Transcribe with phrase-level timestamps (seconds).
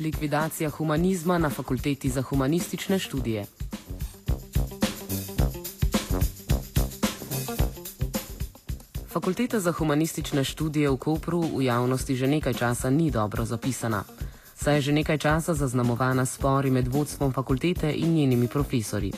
[0.00, 3.46] Likvidacija humanizma na fakulteti za humanistične študije.
[9.08, 14.04] Fakulteta za humanistične študije v Kopru v javnosti že nekaj časa ni dobro zapisana.
[14.54, 19.12] Saj je že nekaj časa zaznamovana spori med vodstvom fakultete in njenimi profesori.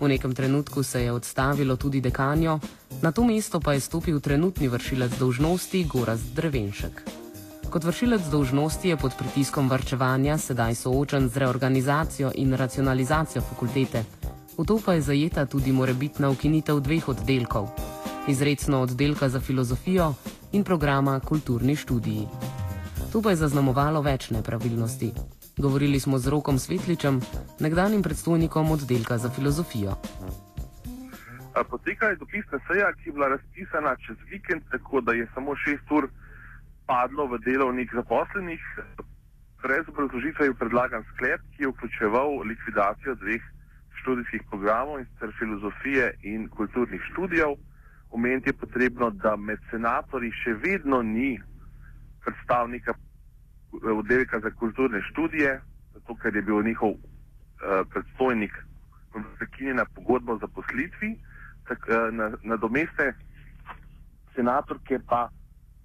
[0.00, 2.60] V nekem trenutku se je odstavilo tudi dekanjo,
[3.02, 7.23] na to mesto pa je stopil trenutni vršilec dolžnosti Gorazd Drevenšek.
[7.70, 14.04] Kot vršilec dolžnosti je pod pritiskom varčevanja sedaj soočen z reorganizacijo in racionalizacijo fakultete.
[14.58, 17.68] V to pa je zajeta tudi morebitna ukinitev dveh oddelkov:
[18.28, 20.14] izredno oddelka za filozofijo
[20.52, 22.28] in programa Kulturni študiji.
[23.12, 25.12] To pa je zaznamovalo več nepravilnosti.
[25.56, 27.20] Govorili smo z Rokom Svetličem,
[27.60, 29.94] nekdanjim predstojnikom oddelka za filozofijo.
[31.70, 35.90] Poteka je dopisna seja, ki je bila razpisana čez vikend, tako da je samo šest
[35.90, 36.08] ur
[36.86, 38.62] padlo v delovnik zaposlenih.
[39.62, 43.42] Brez obrazložitve je predlagan sklep, ki je vključeval likvidacijo dveh
[44.00, 47.56] študijskih programov in sicer filozofije in kulturnih študijev.
[48.10, 51.40] Omeniti je potrebno, da med senatorji še vedno ni
[52.24, 52.94] predstavnika
[53.82, 55.60] oddelka za kulturne študije,
[55.94, 57.00] zato ker je bil njihov uh,
[57.90, 58.52] predstojnik
[59.38, 61.16] prekinjena pogodba o zaposlitvi,
[61.68, 63.14] tak, uh, na, na domeste
[64.34, 65.28] senatorke pa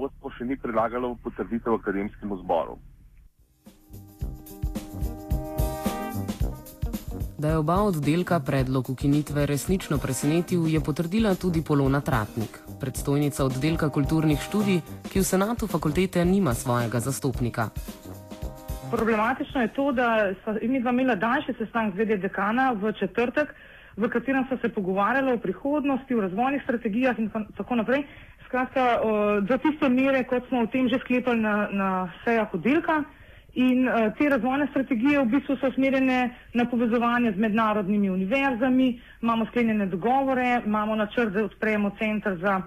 [0.00, 2.78] vodstvo še ni predlagalo v potrditev akademskemu zboru.
[7.40, 13.88] Da je oba oddelka predlog ukinitve resnično presenetil, je potrdila tudi Polona Tratnik, predstojnica oddelka
[13.88, 17.70] kulturnih študij, ki v senatu fakultete nima svojega zastopnika.
[18.92, 23.54] Problematično je to, da so imela daljši sestanek z VD dekana v četrtek,
[23.96, 28.04] v katerem so se pogovarjali o prihodnosti, o razvojnih strategijah in tako naprej.
[28.50, 28.98] Skratka,
[29.46, 31.88] do tiste mere, kot smo o tem že sklepali na, na
[32.24, 33.04] sejah oddelka.
[33.54, 36.18] In uh, te razvojne strategije v bistvu so usmerjene
[36.54, 38.88] na povezovanje z mednarodnimi univerzami,
[39.22, 42.60] imamo sklenjene dogovore, imamo načrt, da odpremo centr za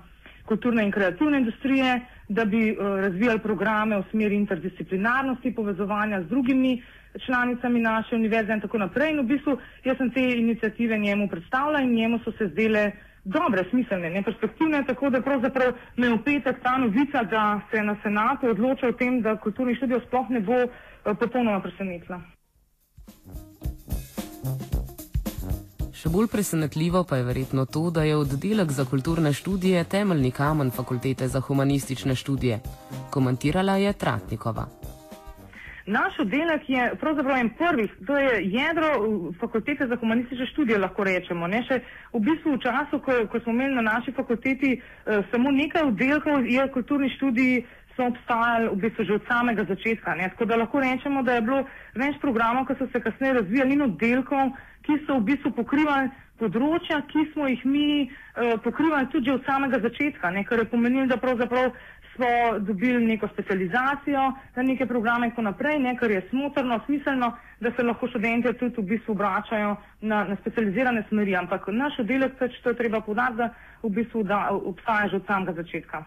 [0.46, 6.82] kulturne in kreativne industrije, da bi uh, razvijali programe v smeri interdisciplinarnosti, povezovanja z drugimi
[7.26, 9.12] članicami naše univerze in tako naprej.
[9.12, 12.92] In v bistvu jaz sem te inicijative njemu predstavila in njemu so se zdele
[13.24, 17.84] dobre, smiselne, ne perspektivne, tako da pravzaprav me v petek ta novica, da se je
[17.84, 22.22] na senatu odločil o tem, da kulturni študijo sploh ne bo uh, popolnoma presenetila.
[26.04, 30.72] Še bolj presenetljivo pa je verjetno to, da je oddelek za kulturne študije temeljni kamen
[30.76, 32.58] fakultete za humanistične študije.
[33.10, 34.66] Komentirala je Tratnikova.
[35.86, 38.90] Naš oddelek je pravzaprav en prvih, to je jedro
[39.40, 41.48] fakultete za humanistične študije, lahko rečemo.
[41.48, 41.64] Ne?
[41.68, 41.80] Še
[42.12, 46.48] v bistvu v času, ko, ko smo imeli na naši fakulteti eh, samo nekaj oddelkov,
[46.48, 47.64] je kulturni študiji
[47.96, 50.16] so obstajali v bistvu že od samega začetka.
[50.16, 50.30] Ne?
[50.30, 51.64] Tako da lahko rečemo, da je bilo
[51.96, 56.12] več programov, ki so se kasneje razvijali in oddelkov, ki so v bistvu pokrivali
[56.42, 60.44] področja, ki smo jih mi eh, pokrivali tudi od samega začetka, ne?
[60.44, 61.72] kar je pomenilo, da pravzaprav
[62.16, 67.32] smo dobili neko specializacijo za neke programe in tako naprej, ne, kar je smotrno, smiselno,
[67.60, 71.36] da se lahko študenti tudi v bistvu obračajo na, na specializirane smeri.
[71.36, 73.50] Ampak naš oddelek, če to je treba podati, da
[73.84, 76.04] v bistvu da, obstaja že od samega začetka.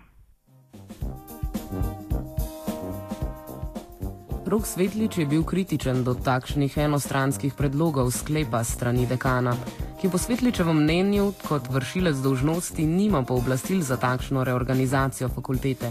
[4.46, 9.56] Rok Svetlič je bil kritičen do takšnih enostranskih predlogov sklepa strani dekana
[10.00, 15.86] ki po Svetličevem mnenju kot vršilec dolžnosti nima pooblastil za takšno reorganizacijo fakultete.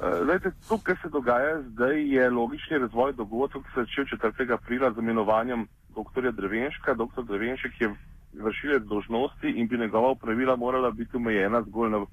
[0.00, 4.54] Eh, to, kar se dogaja zdaj, je logični razvoj dogodkov, ki se je začel 4.
[4.54, 6.32] aprila z imenovanjem dr.
[6.32, 6.94] Drevenška.
[6.94, 7.22] Dr.
[7.28, 7.94] Drevenšek je
[8.32, 12.06] vršilec dolžnosti in bi njegova pravila morala biti omejena zgolj na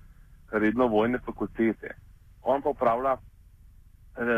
[0.51, 1.95] redno vojne fakultete.
[2.41, 3.17] On pa upravlja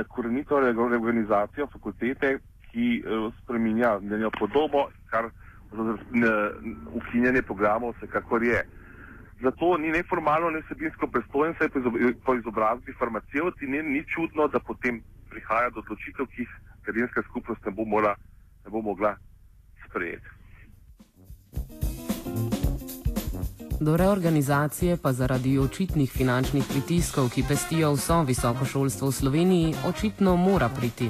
[0.07, 2.39] korenito reorganizacijo fakultete,
[2.71, 5.29] ki uh, spreminja njeno podobo, kar
[6.93, 8.63] ukinjanje programov vsekakor je.
[9.41, 11.69] Zato ni neformalno, ne vsebinsko prestojen, saj
[12.25, 17.65] po izobrazbi farmacevti ni, ni čudno, da potem prihaja do odločitev, ki jih akademska skupnost
[17.65, 18.15] ne bo, mora,
[18.65, 19.15] ne bo mogla
[19.87, 20.40] sprejeti.
[23.81, 30.35] Do reorganizacije pa zaradi očitnih finančnih pritiskov, ki pestijo vso visoko šolstvo v Sloveniji, očitno
[30.35, 31.09] mora priti.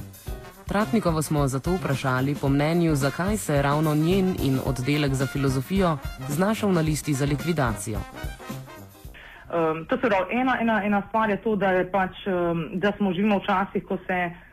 [0.67, 5.97] Tratnikovo smo zato vprašali po mnenju, zakaj se je ravno njen in oddelek za filozofijo
[6.29, 7.99] znašel na listi za likvidacijo.
[7.99, 13.13] Um, to pravi, ena, ena, ena stvar je to, da, je pač, um, da smo
[13.13, 14.50] živimo v časih, ko se, uh,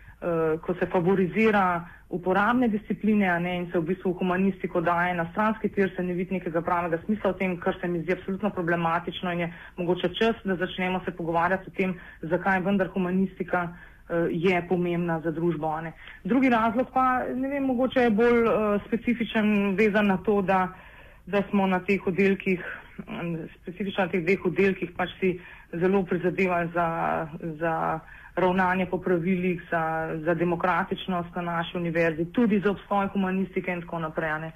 [0.65, 5.93] ko se favorizira uporabne discipline ne, in se v bistvu humanistiko daje na stranski tir,
[5.97, 9.45] se ne vidi nekega pravega smisla v tem, kar se mi zdi absolutno problematično in
[9.45, 13.69] je mogoče čas, da začnemo se pogovarjati o tem, zakaj je vendar humanistika
[14.31, 15.81] je pomembna za družbo.
[15.81, 15.93] Ne.
[16.25, 20.69] Drugi razlog pa, ne vem, mogoče je bolj uh, specifičen, vezan na to, da,
[21.29, 22.61] da smo na teh oddelkih,
[23.63, 25.35] specifično na teh dveh oddelkih, pač si
[25.73, 26.89] zelo prizadevali za,
[27.61, 27.75] za
[28.37, 29.83] ravnanje po pravilih, za,
[30.25, 34.39] za demokratičnost na naši univerzi, tudi za obstoj humanistike in tako naprej.
[34.41, 34.53] Ne.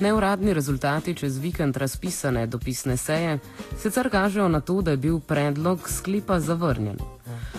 [0.00, 3.38] Neuradni rezultati čez vikend razpisane dopisne seje
[3.82, 6.96] sicer kažejo na to, da je bil predlog sklepa zavrnjen.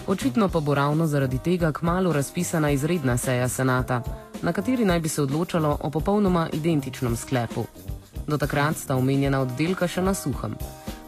[0.08, 4.02] Očitno pa bo ravno zaradi tega kmalo razpisana izredna seja senata,
[4.42, 7.66] na kateri naj bi se odločalo o popolnoma identičnem sklepu.
[8.28, 10.58] Do takrat sta omenjena oddelka še na suhem.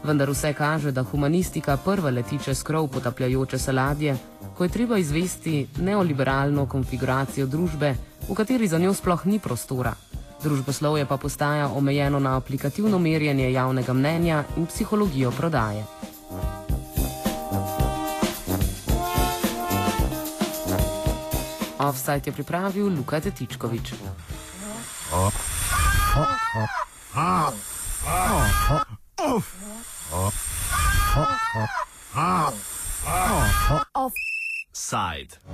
[0.04, 4.16] Vendar vse kaže, da humanistika prva leti čez krov potapljajoče se ladje,
[4.56, 7.94] ko je treba izvesti neoliberalno konfiguracijo družbe,
[8.28, 9.94] v kateri za njo sploh ni prostora.
[10.44, 15.84] Družboslovje pa postaja omejeno na aplikativno merjenje javnega mnenja in psihologijo prodaje.
[21.78, 23.94] Offside je pripravil Luka Tetičkovič.
[33.94, 35.44] Offside.